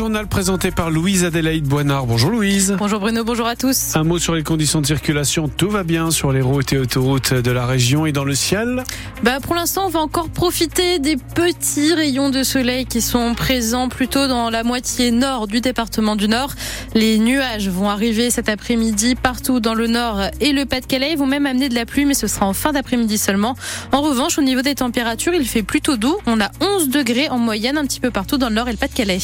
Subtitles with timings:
[0.00, 2.06] journal présenté par Louise Adélaïde Boinard.
[2.06, 2.74] Bonjour Louise.
[2.78, 3.94] Bonjour Bruno, bonjour à tous.
[3.96, 5.46] Un mot sur les conditions de circulation.
[5.46, 8.82] Tout va bien sur les routes et autoroutes de la région et dans le ciel?
[9.22, 13.90] Bah Pour l'instant, on va encore profiter des petits rayons de soleil qui sont présents
[13.90, 16.54] plutôt dans la moitié nord du département du Nord.
[16.94, 21.12] Les nuages vont arriver cet après-midi partout dans le nord et le Pas-de-Calais.
[21.12, 23.54] Ils vont même amener de la pluie, mais ce sera en fin d'après-midi seulement.
[23.92, 26.16] En revanche, au niveau des températures, il fait plutôt doux.
[26.24, 28.78] On a 11 degrés en moyenne un petit peu partout dans le nord et le
[28.78, 29.18] Pas-de-Calais.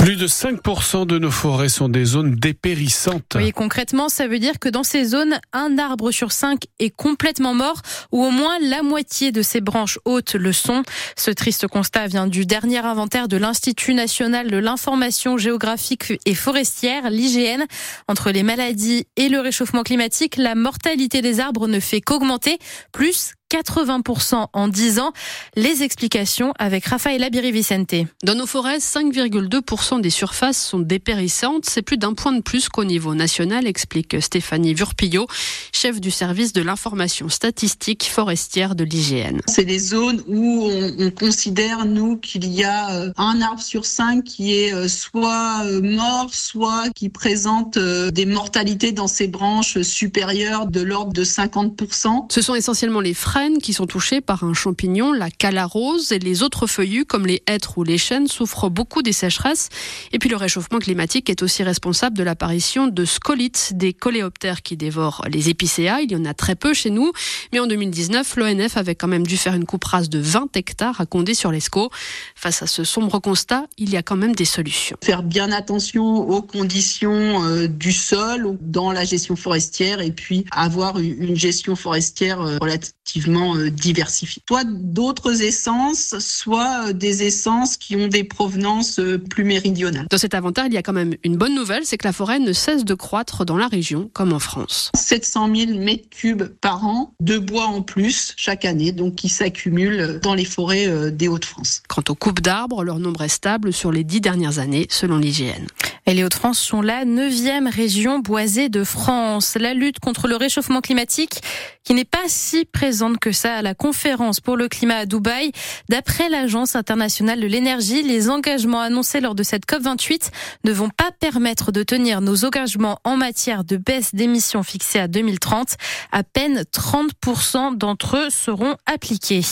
[0.00, 3.34] Plus de 5% de nos forêts sont des zones dépérissantes.
[3.34, 7.52] Oui, concrètement, ça veut dire que dans ces zones, un arbre sur cinq est complètement
[7.52, 10.84] mort ou au moins la moitié de ses branches hautes le sont.
[11.18, 17.10] Ce triste constat vient du dernier inventaire de l'Institut national de l'information géographique et forestière,
[17.10, 17.66] l'IGN.
[18.08, 22.58] Entre les maladies et le réchauffement climatique, la mortalité des arbres ne fait qu'augmenter,
[22.90, 25.12] plus 80% en 10 ans.
[25.56, 27.94] Les explications avec Raphaël Abiri-Vicente.
[28.22, 31.64] Dans nos forêts, 5,2% des surfaces sont dépérissantes.
[31.68, 35.26] C'est plus d'un point de plus qu'au niveau national, explique Stéphanie Vurpillot,
[35.72, 39.40] chef du service de l'information statistique forestière de l'IGN.
[39.48, 43.84] C'est des zones où on, on considère, nous, qu'il y a euh, un arbre sur
[43.84, 49.80] cinq qui est euh, soit euh, mort, soit qui présente des mortalités dans ses branches
[49.82, 52.26] supérieures de l'ordre de 50%.
[52.30, 56.42] Ce sont essentiellement les fraises qui sont touchés par un champignon, la calarose, et les
[56.42, 59.68] autres feuillus comme les hêtres ou les chênes souffrent beaucoup des sécheresses.
[60.12, 64.76] Et puis le réchauffement climatique est aussi responsable de l'apparition de scolites, des coléoptères qui
[64.76, 66.00] dévorent les épicéas.
[66.00, 67.12] Il y en a très peu chez nous,
[67.52, 71.00] mais en 2019, l'ONF avait quand même dû faire une coupe rase de 20 hectares
[71.00, 71.90] à Condé-sur-l'Escaut.
[72.34, 74.96] Face à ce sombre constat, il y a quand même des solutions.
[75.02, 80.98] Faire bien attention aux conditions euh, du sol dans la gestion forestière et puis avoir
[80.98, 84.42] une gestion forestière euh, relativement euh, diversifiés.
[84.48, 90.06] Soit d'autres essences, soit euh, des essences qui ont des provenances euh, plus méridionales.
[90.10, 92.38] Dans cet inventaire, il y a quand même une bonne nouvelle, c'est que la forêt
[92.38, 94.90] ne cesse de croître dans la région comme en France.
[94.96, 100.20] 700 000 mètres cubes par an de bois en plus chaque année, donc qui s'accumulent
[100.22, 101.82] dans les forêts des Hauts-de-France.
[101.88, 105.66] Quant aux coupes d'arbres, leur nombre est stable sur les dix dernières années, selon l'IGN.
[106.06, 109.56] Et les Hauts-de-France sont la neuvième région boisée de France.
[109.60, 111.40] La lutte contre le réchauffement climatique
[111.84, 115.52] qui n'est pas si présente que ça à la conférence pour le climat à Dubaï.
[115.88, 120.30] D'après l'Agence internationale de l'énergie, les engagements annoncés lors de cette COP28
[120.64, 125.08] ne vont pas permettre de tenir nos engagements en matière de baisse d'émissions fixés à
[125.08, 125.74] 2030.
[126.10, 129.42] À peine 30% d'entre eux seront appliqués.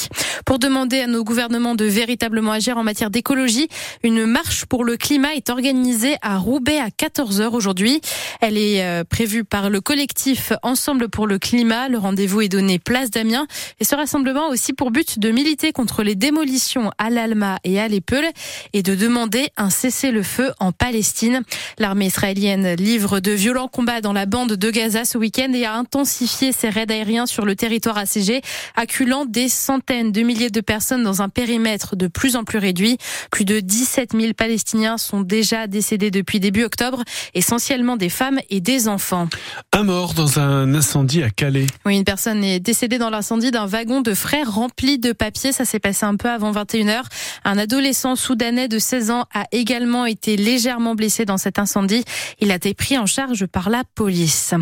[0.44, 3.68] Pour demander à nos gouvernements de véritablement agir en matière d'écologie,
[4.02, 8.00] une marche pour le climat est organisée à Roubaix à 14h aujourd'hui.
[8.40, 11.88] Elle est euh, prévue par le collectif Ensemble pour le climat.
[11.88, 13.46] Le rendez-vous est donné place d'Amiens
[13.80, 17.80] et ce rassemblement a aussi pour but de militer contre les démolitions à l'Alma et
[17.80, 18.24] à l'Epeul
[18.72, 21.42] et de demander un cessez-le-feu en Palestine.
[21.78, 25.74] L'armée israélienne livre de violents combats dans la bande de Gaza ce week-end et a
[25.74, 28.42] intensifié ses raids aériens sur le territoire assiégé,
[28.76, 32.98] acculant des centaines de milliers de personnes dans un périmètre de plus en plus réduit.
[33.30, 37.02] Plus de 17 000 Palestiniens sont déjà décédés depuis début octobre,
[37.34, 39.28] essentiellement des femmes et des enfants.
[39.72, 41.66] Un mort dans un incendie à Calais.
[41.84, 45.52] Oui, une personne est décédée dans l'incendie d'un wagon de frères rempli de papier.
[45.52, 47.02] Ça s'est passé un peu avant 21h.
[47.44, 52.04] Un adolescent soudanais de 16 ans a également été légèrement blessé dans cet incendie.
[52.40, 54.54] Il a été pris en charge par la police.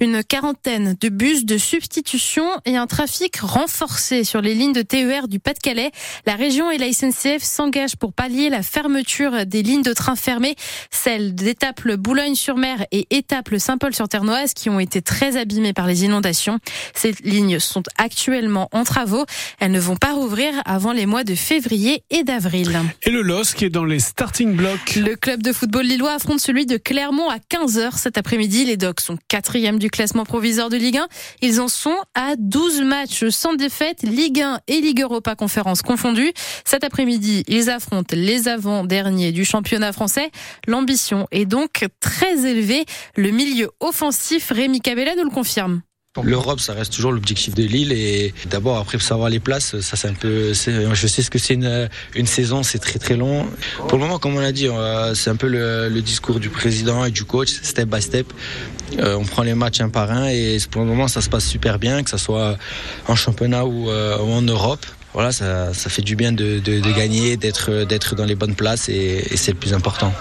[0.00, 5.28] Une quarantaine de bus de substitution et un trafic renforcé sur les lignes de TER
[5.28, 5.90] du Pas-de-Calais.
[6.26, 10.56] La région et la SNCF s'engagent pour pallier la fermeture des lignes de train fermées,
[10.90, 16.58] celles d'Étaples Boulogne-sur-Mer et Étaples Saint-Paul-sur-Ternoise qui ont été très abîmées par les inondations.
[16.94, 18.23] Ces lignes sont actuellement
[18.72, 19.24] en travaux.
[19.60, 22.78] Elles ne vont pas rouvrir avant les mois de février et d'avril.
[23.02, 24.96] Et le LOS qui est dans les starting blocks.
[24.96, 28.64] Le club de football lillois affronte celui de Clermont à 15h cet après-midi.
[28.64, 31.08] Les Docs sont quatrième du classement provisoire de Ligue 1.
[31.42, 36.32] Ils en sont à 12 matchs sans défaite, Ligue 1 et Ligue Europa Conférence confondus.
[36.64, 40.30] Cet après-midi, ils affrontent les avant-derniers du championnat français.
[40.66, 42.84] L'ambition est donc très élevée.
[43.16, 45.82] Le milieu offensif Rémi Cabella nous le confirme.
[46.22, 50.06] L'Europe, ça reste toujours l'objectif de Lille et d'abord après savoir les places, ça c'est
[50.06, 50.52] un peu.
[50.52, 53.46] Je sais ce que c'est une, saison, c'est très très long.
[53.88, 54.68] Pour le moment, comme on l'a dit,
[55.14, 58.32] c'est un peu le, discours du président et du coach, step by step.
[58.98, 61.46] Euh, on prend les matchs un par un et pour le moment ça se passe
[61.46, 62.58] super bien, que ce soit
[63.08, 66.58] en championnat ou, euh, ou en Europe voilà, ça, fait du bien de,
[66.96, 70.12] gagner, d'être d'être dans les bonnes places et, et c'est le plus important.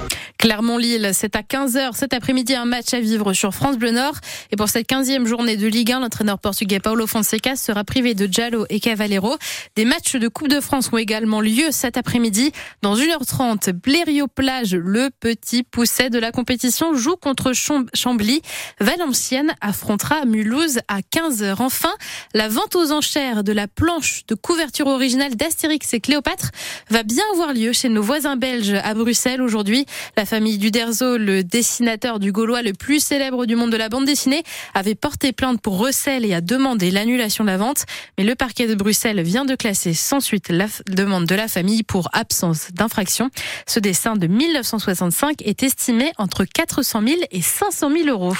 [0.43, 4.15] Clermont-Lille, c'est à 15h cet après-midi un match à vivre sur France Bleu Nord.
[4.51, 8.27] Et pour cette 15e journée de Ligue 1, l'entraîneur portugais Paulo Fonseca sera privé de
[8.29, 9.37] Jallo et Cavallero.
[9.77, 12.51] Des matchs de Coupe de France ont également lieu cet après-midi.
[12.81, 18.41] Dans 1h30, Blériot-Plage, le petit pousset de la compétition, joue contre Chambly.
[18.81, 21.55] Valenciennes affrontera Mulhouse à 15h.
[21.59, 21.93] Enfin,
[22.33, 26.49] la vente aux enchères de la planche de couverture originale d'Astérix et Cléopâtre
[26.89, 29.85] va bien avoir lieu chez nos voisins belges à Bruxelles aujourd'hui.
[30.33, 34.41] Famille Duderzo, le dessinateur du Gaulois le plus célèbre du monde de la bande dessinée,
[34.74, 37.85] avait porté plainte pour recel et a demandé l'annulation de la vente.
[38.18, 41.83] Mais le parquet de Bruxelles vient de classer sans suite la demande de la famille
[41.83, 43.30] pour absence d'infraction.
[43.68, 48.33] Ce dessin de 1965 est estimé entre 400 000 et 500 000 euros.